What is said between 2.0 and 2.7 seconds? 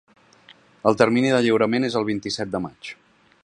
el vint-i-set de